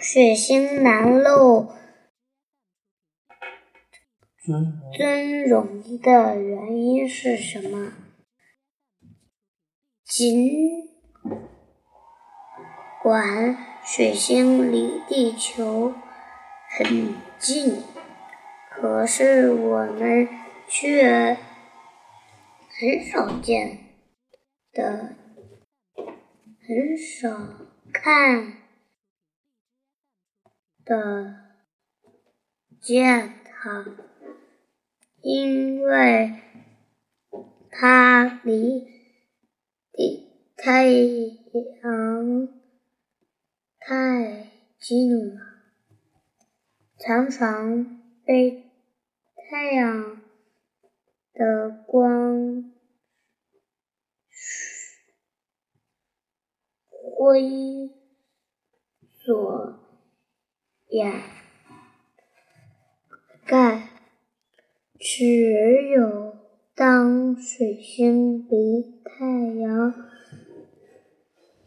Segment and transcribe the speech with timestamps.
[0.00, 1.72] 水星南露
[4.96, 7.92] 尊容的原因是什么？
[10.04, 10.88] 尽
[13.02, 15.92] 管水星离地球
[16.70, 17.82] 很近，
[18.70, 20.28] 可是我们
[20.68, 21.36] 却
[22.70, 23.78] 很少见
[24.72, 25.16] 的，
[26.66, 27.28] 很少
[27.92, 28.52] 看
[30.88, 31.34] 的
[32.80, 33.84] 见他，
[35.20, 36.40] 因为
[37.70, 38.88] 他离
[39.92, 42.48] 地太阳
[43.78, 45.40] 太近了，
[46.96, 48.70] 常常被
[49.50, 50.22] 太阳
[51.34, 52.72] 的光
[56.90, 57.90] 辉
[60.88, 61.12] 掩
[63.46, 63.88] 盖。
[64.98, 66.36] 只有
[66.74, 69.26] 当水星离太
[69.60, 69.94] 阳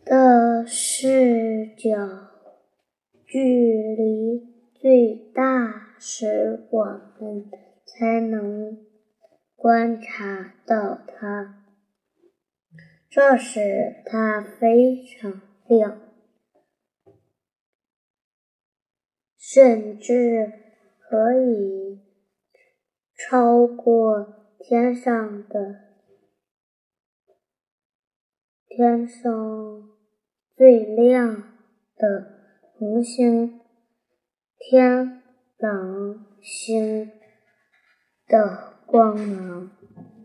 [0.03, 2.29] 的视角
[3.25, 3.39] 距
[3.95, 6.85] 离最大时，我
[7.19, 7.49] 们
[7.85, 8.85] 才能
[9.55, 11.63] 观察到它。
[13.09, 16.01] 这时它非常亮，
[19.41, 20.53] 甚至
[21.09, 22.11] 可以。
[23.23, 25.75] 超过天上的
[28.67, 29.89] 天上
[30.55, 31.35] 最亮
[31.95, 32.25] 的
[32.73, 33.61] 恒星
[34.57, 35.21] 天
[35.57, 37.11] 狼星
[38.27, 39.80] 的光芒。